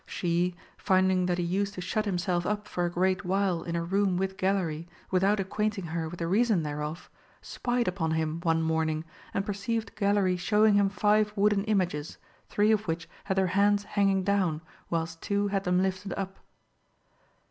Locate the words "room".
3.83-4.17